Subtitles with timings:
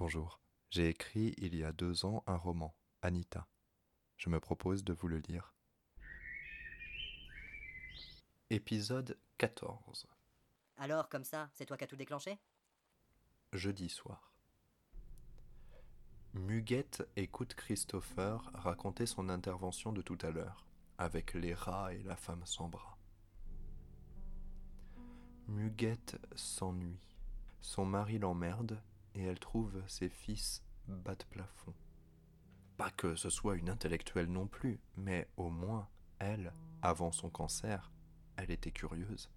[0.00, 0.40] Bonjour.
[0.70, 3.46] J'ai écrit il y a deux ans un roman, Anita.
[4.16, 5.52] Je me propose de vous le lire.
[8.48, 10.06] Épisode 14.
[10.78, 12.38] Alors, comme ça, c'est toi qui as tout déclenché?
[13.52, 14.32] Jeudi soir.
[16.32, 20.64] Muguette écoute Christopher raconter son intervention de tout à l'heure,
[20.96, 22.96] avec les rats et la femme sans bras.
[25.46, 27.18] Muguette s'ennuie.
[27.60, 28.80] Son mari l'emmerde
[29.14, 31.74] et elle trouve ses fils bas de plafond.
[32.76, 37.90] Pas que ce soit une intellectuelle non plus, mais au moins, elle, avant son cancer,
[38.36, 39.30] elle était curieuse.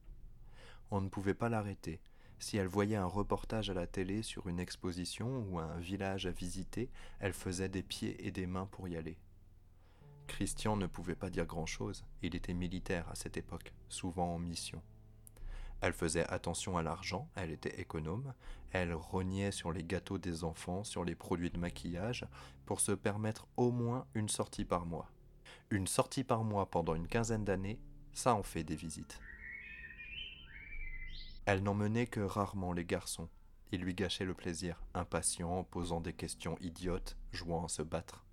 [0.91, 2.01] On ne pouvait pas l'arrêter.
[2.39, 6.31] Si elle voyait un reportage à la télé sur une exposition ou un village à
[6.31, 9.17] visiter, elle faisait des pieds et des mains pour y aller.
[10.27, 14.81] Christian ne pouvait pas dire grand-chose, il était militaire à cette époque, souvent en mission.
[15.83, 18.33] Elle faisait attention à l'argent, elle était économe,
[18.71, 22.25] elle rognait sur les gâteaux des enfants, sur les produits de maquillage,
[22.65, 25.11] pour se permettre au moins une sortie par mois.
[25.71, 27.81] Une sortie par mois pendant une quinzaine d'années,
[28.13, 29.19] ça en fait des visites.
[31.43, 33.27] Elle n'emmenait que rarement les garçons.
[33.73, 38.23] Ils lui gâchaient le plaisir, impatients, posant des questions idiotes, jouant à se battre.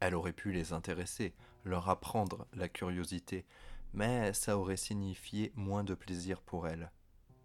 [0.00, 1.32] Elle aurait pu les intéresser,
[1.64, 3.46] leur apprendre la curiosité,
[3.92, 6.90] mais ça aurait signifié moins de plaisir pour elle.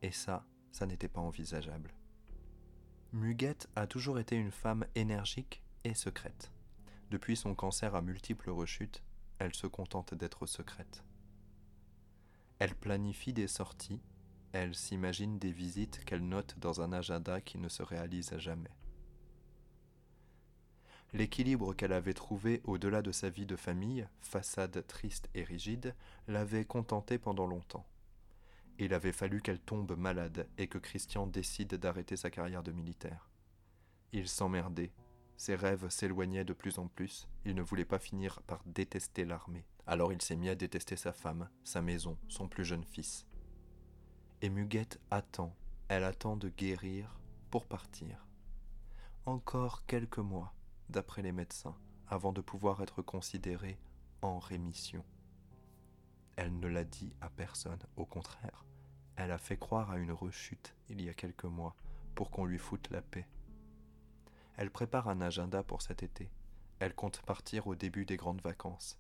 [0.02, 1.94] Et ça, ça n'était pas envisageable.
[3.14, 6.52] Muguette a toujours été une femme énergique et secrète.
[7.12, 9.04] Depuis son cancer à multiples rechutes,
[9.40, 11.04] elle se contente d'être secrète.
[12.60, 14.02] Elle planifie des sorties,
[14.54, 18.72] elle s'imagine des visites qu'elle note dans un agenda qui ne se réalise jamais.
[21.16, 25.96] L'équilibre qu'elle avait trouvé au-delà de sa vie de famille, façade triste et rigide,
[26.28, 27.88] l'avait contentée pendant longtemps.
[28.80, 33.30] Il avait fallu qu'elle tombe malade et que Christian décide d'arrêter sa carrière de militaire.
[34.12, 34.92] Il s'emmerdait,
[35.38, 39.64] ses rêves s'éloignaient de plus en plus, il ne voulait pas finir par détester l'armée.
[39.88, 43.26] Alors il s'est mis à détester sa femme, sa maison, son plus jeune fils.
[44.42, 45.56] Et Muguette attend,
[45.88, 47.18] elle attend de guérir
[47.52, 48.28] pour partir.
[49.26, 50.54] Encore quelques mois,
[50.90, 51.76] d'après les médecins,
[52.08, 53.78] avant de pouvoir être considérée
[54.22, 55.04] en rémission.
[56.36, 58.66] Elle ne l'a dit à personne, au contraire,
[59.16, 61.76] elle a fait croire à une rechute il y a quelques mois
[62.14, 63.28] pour qu'on lui foute la paix.
[64.58, 66.30] Elle prépare un agenda pour cet été.
[66.80, 69.00] Elle compte partir au début des grandes vacances.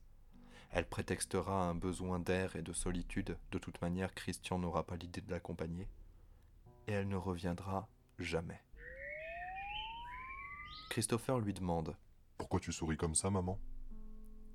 [0.72, 5.22] Elle prétextera un besoin d'air et de solitude, de toute manière Christian n'aura pas l'idée
[5.22, 5.88] de l'accompagner.
[6.88, 7.88] Et elle ne reviendra
[8.20, 8.65] jamais.
[10.96, 11.98] Christopher lui demande
[12.38, 13.60] Pourquoi tu souris comme ça, maman?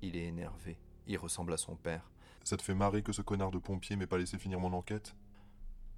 [0.01, 0.79] Il est énervé.
[1.05, 2.09] Il ressemble à son père.
[2.43, 5.15] Ça te fait marrer que ce connard de pompier m'ait pas laissé finir mon enquête?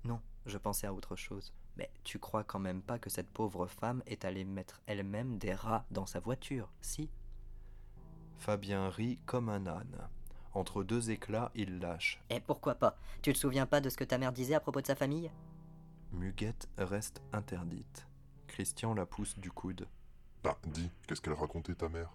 [0.03, 1.53] Non, je pensais à autre chose.
[1.77, 5.53] Mais tu crois quand même pas que cette pauvre femme est allée mettre elle-même des
[5.53, 7.09] rats dans sa voiture, si?
[8.37, 10.09] Fabien rit comme un âne.
[10.53, 12.21] Entre deux éclats, il lâche.
[12.29, 12.97] Et pourquoi pas?
[13.21, 15.31] Tu te souviens pas de ce que ta mère disait à propos de sa famille?
[16.11, 18.09] Muguette reste interdite.
[18.47, 19.87] Christian la pousse du coude.
[20.43, 22.09] Bah, dis, qu'est-ce qu'elle racontait ta mère?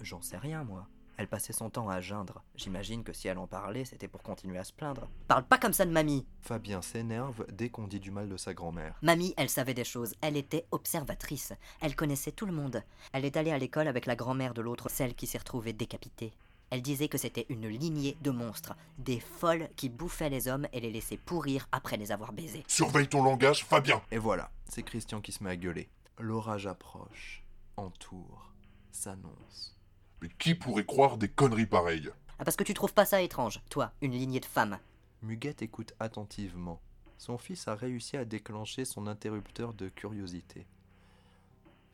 [0.00, 0.86] J'en sais rien, moi.
[1.16, 2.42] Elle passait son temps à geindre.
[2.56, 5.08] J'imagine que si elle en parlait, c'était pour continuer à se plaindre.
[5.28, 8.52] Parle pas comme ça de mamie Fabien s'énerve dès qu'on dit du mal de sa
[8.52, 8.98] grand-mère.
[9.02, 10.14] Mamie, elle savait des choses.
[10.20, 11.52] Elle était observatrice.
[11.80, 12.82] Elle connaissait tout le monde.
[13.12, 16.32] Elle est allée à l'école avec la grand-mère de l'autre, celle qui s'est retrouvée décapitée.
[16.70, 20.80] Elle disait que c'était une lignée de monstres, des folles qui bouffaient les hommes et
[20.80, 22.64] les laissaient pourrir après les avoir baisés.
[22.66, 25.88] Surveille ton langage, Fabien Et voilà, c'est Christian qui se met à gueuler.
[26.18, 27.43] L'orage approche,
[27.76, 28.52] entoure,
[28.92, 29.78] s'annonce.
[30.22, 32.10] Mais qui pourrait croire des conneries pareilles?
[32.38, 34.78] Ah, parce que tu trouves pas ça étrange, toi, une lignée de femmes
[35.22, 36.80] Muguette écoute attentivement.
[37.16, 40.66] Son fils a réussi à déclencher son interrupteur de curiosité.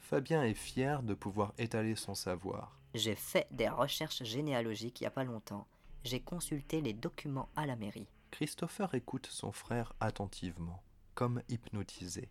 [0.00, 2.76] Fabien est fier de pouvoir étaler son savoir.
[2.94, 5.68] J'ai fait des recherches généalogiques il y a pas longtemps.
[6.02, 8.08] J'ai consulté les documents à la mairie.
[8.32, 10.82] Christopher écoute son frère attentivement,
[11.14, 12.28] comme hypnotisé.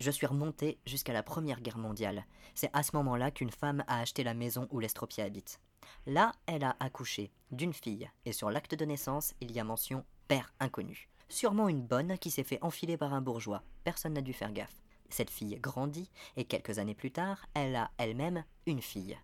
[0.00, 2.24] Je suis remonté jusqu'à la Première Guerre mondiale.
[2.54, 5.60] C'est à ce moment-là qu'une femme a acheté la maison où l'estropie habite.
[6.06, 10.04] Là, elle a accouché d'une fille, et sur l'acte de naissance, il y a mention
[10.28, 11.08] père inconnu.
[11.28, 13.62] Sûrement une bonne qui s'est fait enfiler par un bourgeois.
[13.82, 14.82] Personne n'a dû faire gaffe.
[15.10, 19.18] Cette fille grandit, et quelques années plus tard, elle a elle-même une fille.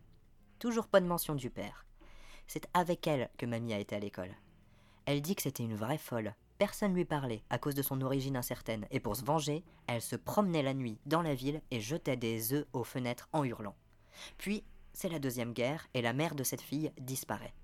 [0.58, 1.86] Toujours pas de mention du père.
[2.48, 4.34] C'est avec elle que mamie a été à l'école.
[5.06, 8.36] Elle dit que c'était une vraie folle, Personne lui parlait à cause de son origine
[8.36, 12.16] incertaine, et pour se venger, elle se promenait la nuit dans la ville et jetait
[12.16, 13.76] des œufs aux fenêtres en hurlant.
[14.38, 14.62] Puis,
[14.92, 17.54] c'est la deuxième guerre, et la mère de cette fille disparaît.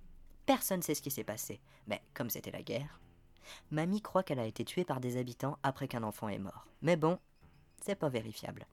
[0.44, 3.00] Personne ne sait ce qui s'est passé, mais comme c'était la guerre,
[3.70, 6.66] mamie croit qu'elle a été tuée par des habitants après qu'un enfant est mort.
[6.82, 7.18] Mais bon,
[7.80, 8.66] c'est pas vérifiable.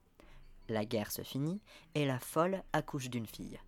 [0.70, 1.62] La guerre se finit
[1.94, 3.60] et la folle accouche d'une fille.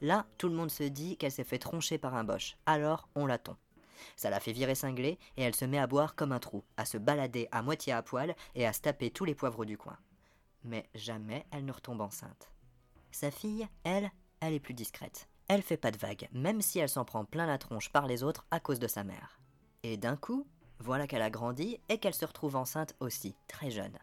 [0.00, 3.26] Là, tout le monde se dit qu'elle s'est fait troncher par un boche, alors on
[3.26, 3.56] la tombe.
[4.16, 6.84] Ça la fait virer cinglée et elle se met à boire comme un trou, à
[6.84, 9.96] se balader à moitié à poil et à se taper tous les poivres du coin.
[10.64, 12.50] Mais jamais elle ne retombe enceinte.
[13.10, 14.10] Sa fille, elle,
[14.40, 15.28] elle est plus discrète.
[15.48, 18.22] Elle fait pas de vagues, même si elle s'en prend plein la tronche par les
[18.22, 19.40] autres à cause de sa mère.
[19.84, 20.46] Et d'un coup,
[20.80, 23.96] voilà qu'elle a grandi et qu'elle se retrouve enceinte aussi, très jeune.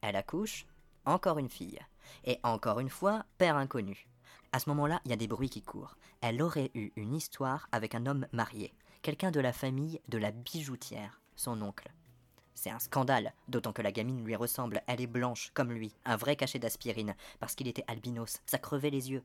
[0.00, 0.66] Elle accouche,
[1.04, 1.80] encore une fille.
[2.24, 4.08] Et encore une fois, père inconnu.
[4.52, 5.96] À ce moment-là, il y a des bruits qui courent.
[6.20, 8.72] Elle aurait eu une histoire avec un homme marié,
[9.06, 11.92] quelqu'un de la famille de la bijoutière, son oncle.
[12.56, 16.16] C'est un scandale, d'autant que la gamine lui ressemble, elle est blanche comme lui, un
[16.16, 19.22] vrai cachet d'aspirine, parce qu'il était albinos, ça crevait les yeux.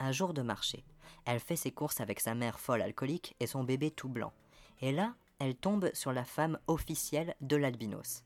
[0.00, 0.84] Un jour de marché,
[1.24, 4.34] elle fait ses courses avec sa mère folle alcoolique et son bébé tout blanc.
[4.82, 8.22] Et là, elle tombe sur la femme officielle de l'albinos.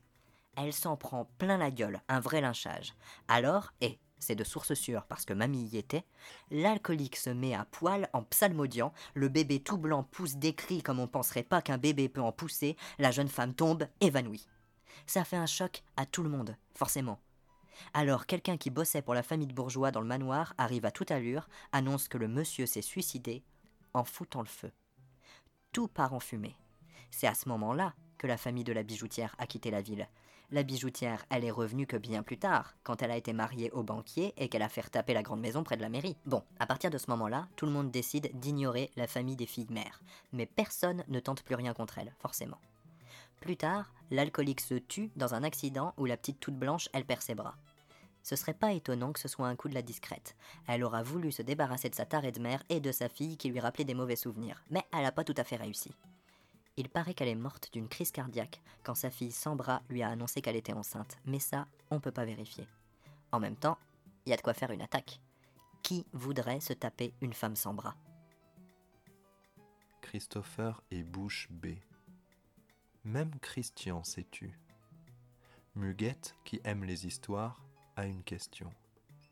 [0.57, 2.95] Elle s'en prend plein la gueule, un vrai lynchage.
[3.29, 6.05] Alors, et c'est de source sûre parce que mamie y était,
[6.51, 10.99] l'alcoolique se met à poil en psalmodiant, le bébé tout blanc pousse des cris comme
[10.99, 14.47] on penserait pas qu'un bébé peut en pousser, la jeune femme tombe, évanouie.
[15.05, 17.19] Ça fait un choc à tout le monde, forcément.
[17.93, 21.11] Alors quelqu'un qui bossait pour la famille de bourgeois dans le manoir arrive à toute
[21.11, 23.43] allure, annonce que le monsieur s'est suicidé
[23.93, 24.71] en foutant le feu.
[25.71, 26.55] Tout part en fumée.
[27.11, 30.07] C'est à ce moment-là que la famille de la bijoutière a quitté la ville.
[30.51, 33.81] La bijoutière, elle est revenue que bien plus tard, quand elle a été mariée au
[33.81, 36.17] banquier et qu'elle a fait taper la grande maison près de la mairie.
[36.27, 39.67] Bon, à partir de ce moment-là, tout le monde décide d'ignorer la famille des filles
[39.71, 40.01] mères.
[40.33, 42.59] Mais personne ne tente plus rien contre elle, forcément.
[43.41, 47.21] Plus tard, l'alcoolique se tue dans un accident où la petite toute blanche, elle perd
[47.21, 47.55] ses bras.
[48.21, 50.35] Ce serait pas étonnant que ce soit un coup de la discrète.
[50.67, 53.49] Elle aura voulu se débarrasser de sa tarée de mère et de sa fille qui
[53.49, 55.91] lui rappelait des mauvais souvenirs, mais elle n'a pas tout à fait réussi.
[56.77, 60.09] Il paraît qu'elle est morte d'une crise cardiaque quand sa fille sans bras lui a
[60.09, 62.67] annoncé qu'elle était enceinte, mais ça, on peut pas vérifier.
[63.31, 63.77] En même temps,
[64.25, 65.21] il y a de quoi faire une attaque.
[65.83, 67.95] Qui voudrait se taper une femme sans bras
[70.01, 71.81] Christopher et bouche bée.
[73.03, 74.59] Même Christian s'est tu.
[75.75, 77.61] Muguette, qui aime les histoires,
[77.95, 78.71] a une question.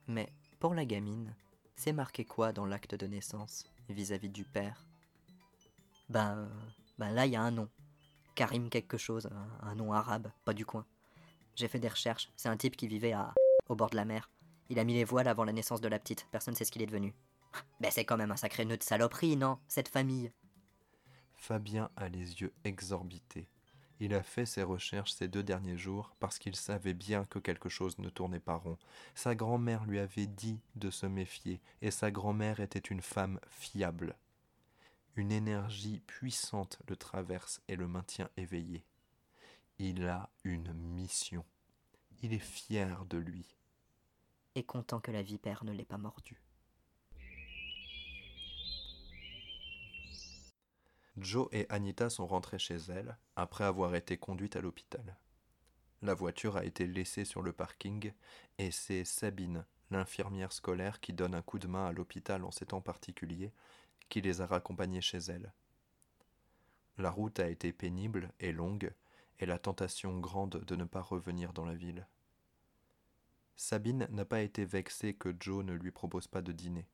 [0.07, 1.33] Mais pour la gamine,
[1.75, 4.85] c'est marqué quoi dans l'acte de naissance vis-à-vis du père?
[6.09, 6.49] Ben,
[6.97, 7.69] ben là, il y a un nom.
[8.35, 9.29] Karim quelque chose,
[9.61, 10.85] un, nom arabe, pas du coin.
[11.55, 13.33] J'ai fait des recherches, c'est un type qui vivait à
[13.69, 14.29] au bord de la mer.
[14.69, 16.71] Il a mis les voiles avant la naissance de la petite, personne ne sait ce
[16.71, 17.13] qu'il est devenu.
[17.79, 20.31] Ben c'est quand même un sacré nœud de saloperie, non Cette famille?
[21.35, 23.47] Fabien a les yeux exorbités.
[23.99, 27.69] Il a fait ses recherches ces deux derniers jours parce qu'il savait bien que quelque
[27.69, 28.77] chose ne tournait pas rond.
[29.13, 34.17] Sa grand-mère lui avait dit de se méfier, et sa grand-mère était une femme fiable.
[35.15, 38.83] Une énergie puissante le traverse et le maintient éveillé.
[39.77, 41.45] Il a une mission.
[42.23, 43.55] Il est fier de lui.
[44.55, 46.41] Et content que la vipère ne l'ait pas mordu.
[51.17, 55.15] Joe et Anita sont rentrées chez elles après avoir été conduites à l'hôpital.
[56.01, 58.11] La voiture a été laissée sur le parking
[58.57, 62.65] et c'est Sabine, l'infirmière scolaire qui donne un coup de main à l'hôpital en ces
[62.65, 63.53] temps particuliers,
[64.09, 65.53] qui les a raccompagnés chez elle.
[66.97, 68.93] La route a été pénible et longue
[69.39, 72.07] et la tentation grande de ne pas revenir dans la ville.
[73.55, 76.87] Sabine n'a pas été vexée que Joe ne lui propose pas de dîner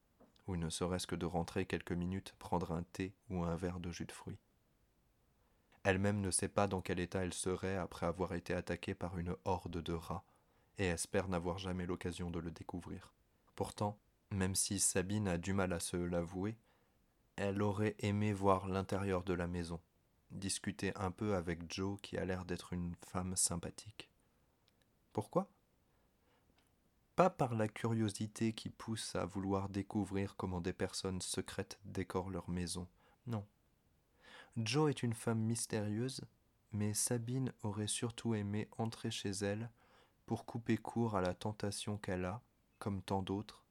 [0.50, 3.92] ou ne serait-ce que de rentrer quelques minutes prendre un thé ou un verre de
[3.92, 4.40] jus de fruits.
[5.84, 9.36] Elle-même ne sait pas dans quel état elle serait après avoir été attaquée par une
[9.46, 10.26] horde de rats,
[10.80, 13.14] et espère n'avoir jamais l'occasion de le découvrir.
[13.56, 14.00] Pourtant,
[14.32, 16.58] même si Sabine a du mal à se l'avouer,
[17.40, 19.80] elle aurait aimé voir l'intérieur de la maison,
[20.30, 24.10] discuter un peu avec Joe qui a l'air d'être une femme sympathique.
[25.14, 25.50] Pourquoi?
[27.16, 32.50] Pas par la curiosité qui pousse à vouloir découvrir comment des personnes secrètes décorent leur
[32.50, 32.90] maison.
[33.26, 33.46] Non.
[34.58, 36.20] Joe est une femme mystérieuse,
[36.74, 39.70] mais Sabine aurait surtout aimé entrer chez elle
[40.26, 42.42] pour couper court à la tentation qu'elle a,
[42.80, 43.64] comme tant d'autres,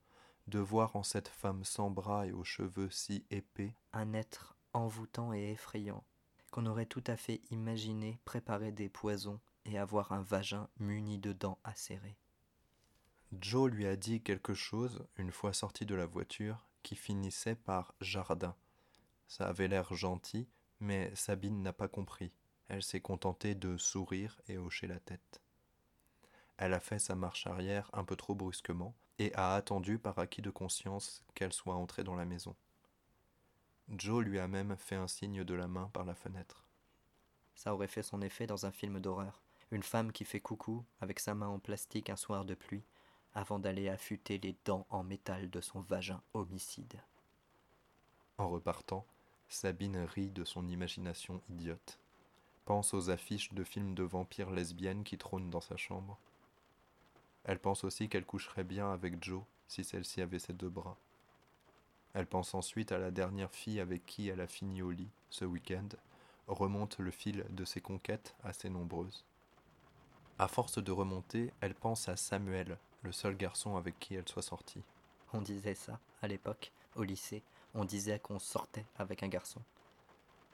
[0.49, 5.33] de voir en cette femme sans bras et aux cheveux si épais un être envoûtant
[5.33, 6.05] et effrayant,
[6.51, 11.33] qu'on aurait tout à fait imaginé préparer des poisons et avoir un vagin muni de
[11.33, 12.17] dents acérées.
[13.39, 17.95] Joe lui a dit quelque chose, une fois sorti de la voiture, qui finissait par
[18.01, 18.57] jardin.
[19.27, 20.49] Ça avait l'air gentil,
[20.81, 22.33] mais Sabine n'a pas compris.
[22.69, 25.43] Elle s'est contentée de sourire et hocher la tête.
[26.57, 30.43] Elle a fait sa marche arrière un peu trop brusquement et a attendu par acquis
[30.43, 32.55] de conscience qu'elle soit entrée dans la maison.
[33.89, 36.65] Joe lui a même fait un signe de la main par la fenêtre.
[37.55, 39.41] Ça aurait fait son effet dans un film d'horreur.
[39.71, 42.85] Une femme qui fait coucou avec sa main en plastique un soir de pluie,
[43.35, 47.01] avant d'aller affûter les dents en métal de son vagin homicide.
[48.39, 49.07] En repartant,
[49.49, 51.99] Sabine rit de son imagination idiote,
[52.65, 56.19] pense aux affiches de films de vampires lesbiennes qui trônent dans sa chambre.
[57.49, 60.99] Elle pense aussi qu'elle coucherait bien avec Joe si celle-ci avait ses deux bras.
[62.13, 65.47] Elle pense ensuite à la dernière fille avec qui elle a fini au lit ce
[65.47, 65.89] week-end,
[66.47, 69.25] remonte le fil de ses conquêtes assez nombreuses.
[70.39, 74.43] À force de remonter, elle pense à Samuel, le seul garçon avec qui elle soit
[74.43, 74.83] sortie.
[75.33, 77.43] On disait ça à l'époque, au lycée,
[77.75, 79.63] on disait qu'on sortait avec un garçon.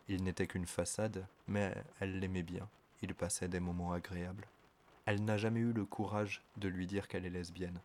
[0.07, 2.69] Il n'était qu'une façade, mais elle l'aimait bien,
[3.03, 4.47] il passait des moments agréables.
[5.07, 7.81] Elle n'a jamais eu le courage de lui dire qu'elle est lesbienne.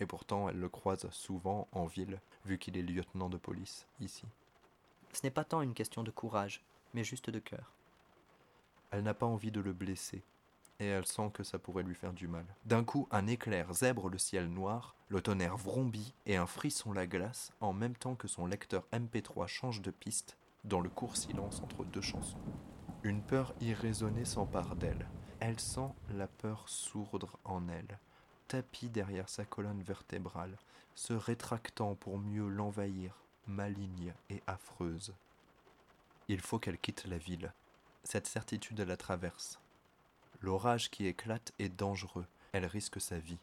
[0.00, 4.26] Et pourtant, elle le croise souvent en ville, vu qu'il est lieutenant de police ici.
[5.12, 6.62] Ce n'est pas tant une question de courage,
[6.94, 7.72] mais juste de cœur.
[8.90, 10.22] Elle n'a pas envie de le blesser,
[10.80, 12.44] et elle sent que ça pourrait lui faire du mal.
[12.64, 17.06] D'un coup, un éclair zèbre le ciel noir, le tonnerre vrombit et un frisson la
[17.06, 21.60] glace en même temps que son lecteur MP3 change de piste dans le court silence
[21.62, 22.38] entre deux chansons.
[23.02, 25.08] Une peur irraisonnée s'empare d'elle.
[25.40, 27.98] Elle sent la peur sourdre en elle,
[28.48, 30.56] tapie derrière sa colonne vertébrale,
[30.94, 33.14] se rétractant pour mieux l'envahir,
[33.46, 35.14] maligne et affreuse.
[36.28, 37.52] Il faut qu'elle quitte la ville.
[38.02, 39.60] Cette certitude la traverse.
[40.40, 42.26] L'orage qui éclate est dangereux.
[42.52, 43.38] Elle risque sa vie.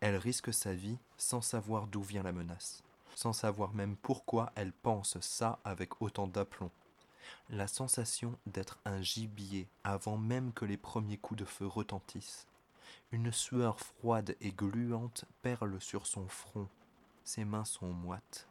[0.00, 2.82] Elle risque sa vie sans savoir d'où vient la menace,
[3.14, 6.70] sans savoir même pourquoi elle pense ça avec autant d'aplomb.
[7.50, 12.46] La sensation d'être un gibier avant même que les premiers coups de feu retentissent.
[13.10, 16.68] Une sueur froide et gluante perle sur son front.
[17.24, 18.48] Ses mains sont moites.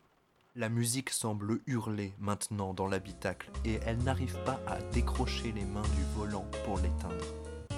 [0.56, 5.82] La musique semble hurler maintenant dans l'habitacle et elle n'arrive pas à décrocher les mains
[5.82, 7.26] du volant pour l'éteindre.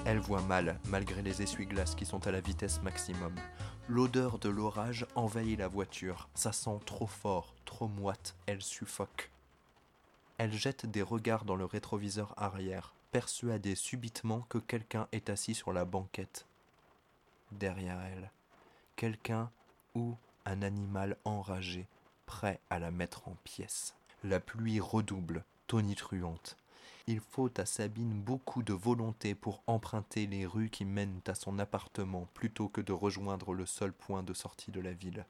[0.05, 3.33] Elle voit mal, malgré les essuie-glaces qui sont à la vitesse maximum.
[3.87, 6.27] L'odeur de l'orage envahit la voiture.
[6.33, 9.29] Ça sent trop fort, trop moite, elle suffoque.
[10.37, 15.73] Elle jette des regards dans le rétroviseur arrière, persuadée subitement que quelqu'un est assis sur
[15.73, 16.45] la banquette.
[17.51, 18.31] Derrière elle,
[18.95, 19.51] quelqu'un
[19.93, 21.87] ou un animal enragé,
[22.25, 23.93] prêt à la mettre en pièces.
[24.23, 26.57] La pluie redouble, tonitruante.
[27.05, 31.59] Il faut à Sabine beaucoup de volonté pour emprunter les rues qui mènent à son
[31.59, 35.25] appartement plutôt que de rejoindre le seul point de sortie de la ville.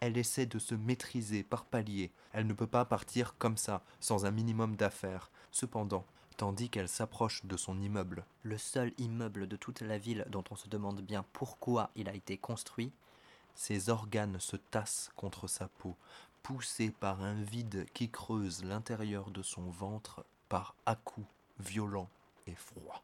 [0.00, 2.12] Elle essaie de se maîtriser par paliers.
[2.32, 5.30] Elle ne peut pas partir comme ça, sans un minimum d'affaires.
[5.50, 6.04] Cependant,
[6.36, 10.56] tandis qu'elle s'approche de son immeuble, le seul immeuble de toute la ville dont on
[10.56, 12.92] se demande bien pourquoi il a été construit,
[13.54, 15.96] ses organes se tassent contre sa peau,
[16.42, 21.26] poussés par un vide qui creuse l'intérieur de son ventre par à-coups
[21.58, 22.10] violents
[22.46, 23.02] et froids.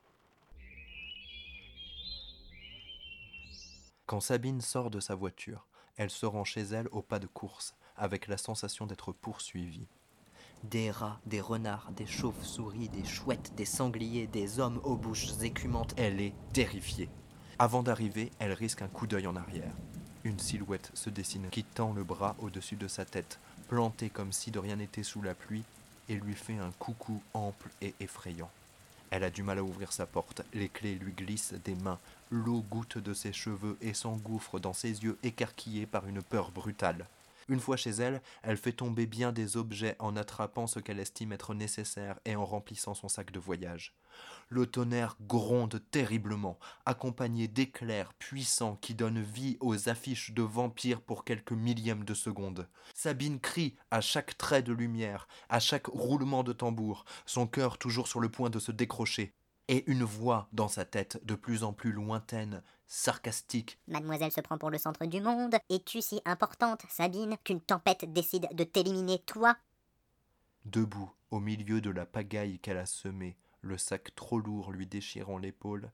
[4.07, 7.75] Quand Sabine sort de sa voiture, elle se rend chez elle au pas de course,
[7.97, 9.87] avec la sensation d'être poursuivie.
[10.65, 15.95] Des rats, des renards, des chauves-souris, des chouettes, des sangliers, des hommes aux bouches écumantes.
[15.97, 17.09] Elle est terrifiée.
[17.59, 19.75] Avant d'arriver, elle risque un coup d'œil en arrière.
[20.25, 24.53] Une silhouette se dessine qui tend le bras au-dessus de sa tête, plantée comme si
[24.53, 25.65] de rien n'était sous la pluie,
[26.09, 28.51] et lui fait un coucou ample et effrayant.
[29.11, 31.99] Elle a du mal à ouvrir sa porte, les clés lui glissent des mains,
[32.33, 37.07] l'eau goutte de ses cheveux et s'engouffre dans ses yeux écarquillés par une peur brutale.
[37.49, 41.33] Une fois chez elle, elle fait tomber bien des objets en attrapant ce qu'elle estime
[41.33, 43.95] être nécessaire et en remplissant son sac de voyage.
[44.49, 51.25] Le tonnerre gronde terriblement, accompagné d'éclairs puissants qui donnent vie aux affiches de vampires pour
[51.25, 52.69] quelques millièmes de seconde.
[52.95, 58.09] Sabine crie à chaque trait de lumière, à chaque roulement de tambour, son cœur toujours
[58.09, 59.35] sur le point de se décrocher.
[59.69, 63.79] Et une voix dans sa tête de plus en plus lointaine, sarcastique.
[63.87, 65.55] Mademoiselle se prend pour le centre du monde.
[65.71, 69.57] Es-tu si importante, Sabine, qu'une tempête décide de t'éliminer, toi?
[70.65, 75.39] Debout, au milieu de la pagaille qu'elle a semée, le sac trop lourd lui déchirant
[75.39, 75.91] l'épaule,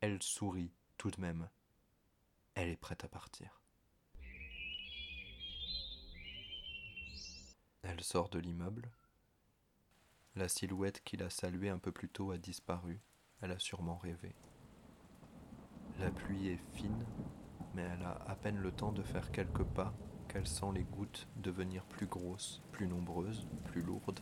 [0.00, 1.48] elle sourit tout de même.
[2.54, 3.60] Elle est prête à partir.
[7.82, 8.90] Elle sort de l'immeuble.
[10.38, 13.00] La silhouette qui l'a saluée un peu plus tôt a disparu.
[13.40, 14.36] Elle a sûrement rêvé.
[15.98, 17.04] La pluie est fine,
[17.74, 19.92] mais elle a à peine le temps de faire quelques pas
[20.28, 24.20] qu'elle sent les gouttes devenir plus grosses, plus nombreuses, plus lourdes.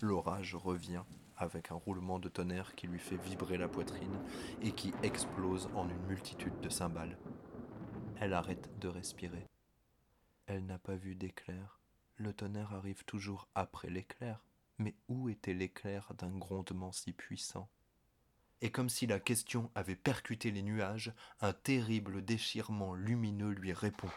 [0.00, 1.02] L'orage revient
[1.36, 4.18] avec un roulement de tonnerre qui lui fait vibrer la poitrine
[4.62, 7.18] et qui explose en une multitude de cymbales.
[8.20, 9.46] Elle arrête de respirer.
[10.46, 11.78] Elle n'a pas vu d'éclair.
[12.16, 14.40] Le tonnerre arrive toujours après l'éclair.
[14.78, 17.68] Mais où était l'éclair d'un grondement si puissant?
[18.62, 24.10] Et comme si la question avait percuté les nuages, un terrible déchirement lumineux lui répond.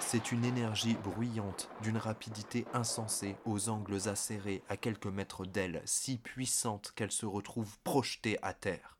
[0.00, 6.18] C'est une énergie bruyante, d'une rapidité insensée, aux angles acérés, à quelques mètres d'elle, si
[6.18, 8.98] puissante qu'elle se retrouve projetée à terre.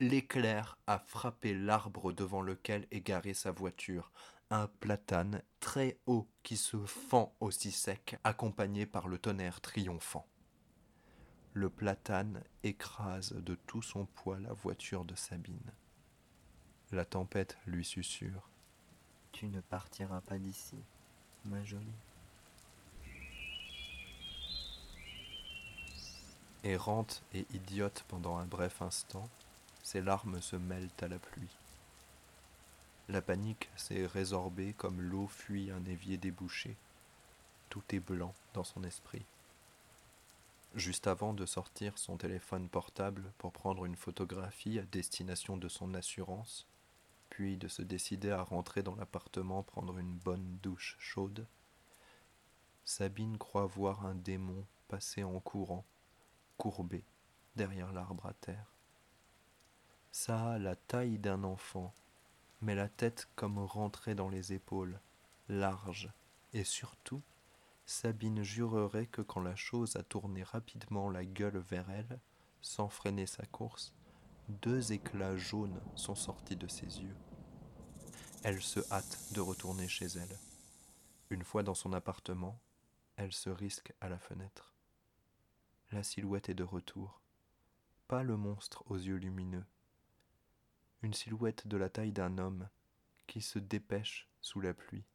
[0.00, 4.12] L'éclair a frappé l'arbre devant lequel est garée sa voiture,
[4.50, 10.26] un platane très haut qui se fend aussi sec, accompagné par le tonnerre triomphant.
[11.52, 15.72] Le platane écrase de tout son poids la voiture de Sabine.
[16.90, 18.48] La tempête lui susurre.
[19.32, 20.76] Tu ne partiras pas d'ici,
[21.44, 21.86] ma jolie.
[26.64, 29.28] Errante et idiote pendant un bref instant,
[29.82, 31.59] ses larmes se mêlent à la pluie.
[33.10, 36.76] La panique s'est résorbée comme l'eau fuit un évier débouché.
[37.68, 39.24] Tout est blanc dans son esprit.
[40.76, 45.92] Juste avant de sortir son téléphone portable pour prendre une photographie à destination de son
[45.94, 46.68] assurance,
[47.30, 51.44] puis de se décider à rentrer dans l'appartement prendre une bonne douche chaude,
[52.84, 55.84] Sabine croit voir un démon passer en courant,
[56.58, 57.02] courbé,
[57.56, 58.66] derrière l'arbre à terre.
[60.12, 61.92] Ça a la taille d'un enfant,
[62.60, 65.00] mais la tête comme rentrée dans les épaules,
[65.48, 66.10] large,
[66.52, 67.22] et surtout,
[67.86, 72.20] Sabine jurerait que quand la chose a tourné rapidement la gueule vers elle,
[72.60, 73.92] sans freiner sa course,
[74.48, 77.16] deux éclats jaunes sont sortis de ses yeux.
[78.42, 80.38] Elle se hâte de retourner chez elle.
[81.30, 82.58] Une fois dans son appartement,
[83.16, 84.74] elle se risque à la fenêtre.
[85.92, 87.20] La silhouette est de retour.
[88.08, 89.64] Pas le monstre aux yeux lumineux.
[91.02, 92.68] Une silhouette de la taille d'un homme
[93.26, 95.06] qui se dépêche sous la pluie.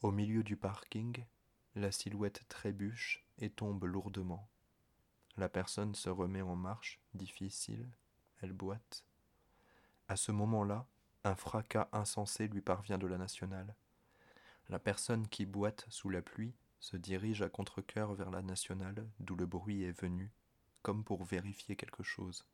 [0.00, 1.24] Au milieu du parking,
[1.74, 4.48] la silhouette trébuche et tombe lourdement.
[5.36, 7.90] La personne se remet en marche, difficile,
[8.40, 9.04] elle boite.
[10.06, 10.86] À ce moment-là,
[11.24, 13.74] un fracas insensé lui parvient de la nationale.
[14.68, 19.34] La personne qui boite sous la pluie se dirige à contre-coeur vers la nationale, d'où
[19.34, 20.30] le bruit est venu,
[20.82, 22.46] comme pour vérifier quelque chose.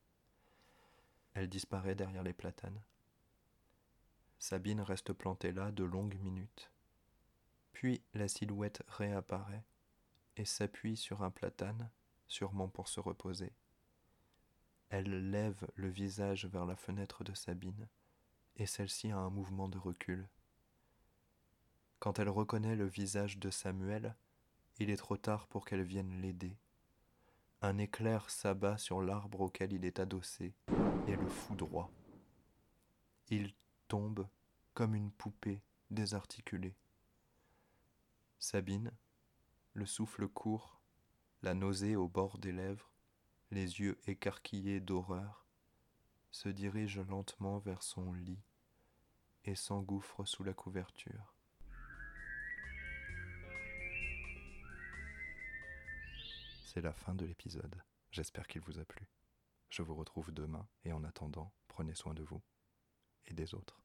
[1.34, 2.82] Elle disparaît derrière les platanes.
[4.38, 6.70] Sabine reste plantée là de longues minutes.
[7.72, 9.64] Puis la silhouette réapparaît
[10.36, 11.90] et s'appuie sur un platane,
[12.26, 13.52] sûrement pour se reposer.
[14.90, 17.88] Elle lève le visage vers la fenêtre de Sabine,
[18.56, 20.28] et celle-ci a un mouvement de recul.
[21.98, 24.14] Quand elle reconnaît le visage de Samuel,
[24.78, 26.56] il est trop tard pour qu'elle vienne l'aider.
[27.62, 30.52] Un éclair s'abat sur l'arbre auquel il est adossé
[31.08, 31.90] et le foudroie.
[33.28, 33.54] Il
[33.88, 34.28] tombe
[34.74, 36.76] comme une poupée désarticulée.
[38.38, 38.92] Sabine,
[39.74, 40.80] le souffle court,
[41.42, 42.90] la nausée au bord des lèvres,
[43.50, 45.46] les yeux écarquillés d'horreur,
[46.30, 48.42] se dirige lentement vers son lit
[49.44, 51.34] et s'engouffre sous la couverture.
[56.64, 57.82] C'est la fin de l'épisode.
[58.10, 59.06] J'espère qu'il vous a plu.
[59.72, 62.42] Je vous retrouve demain et en attendant, prenez soin de vous
[63.24, 63.82] et des autres.